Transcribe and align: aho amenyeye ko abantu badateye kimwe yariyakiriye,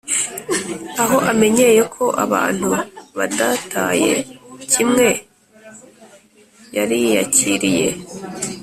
aho 1.01 1.17
amenyeye 1.31 1.81
ko 1.93 2.03
abantu 2.23 2.67
badateye 3.17 4.13
kimwe 4.71 5.07
yariyakiriye, 6.75 7.89